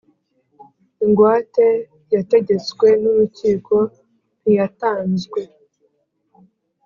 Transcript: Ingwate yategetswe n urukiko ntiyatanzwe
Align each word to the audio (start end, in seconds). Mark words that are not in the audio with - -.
Ingwate 1.03 1.67
yategetswe 2.15 2.87
n 3.01 3.03
urukiko 3.11 3.75
ntiyatanzwe 4.41 5.39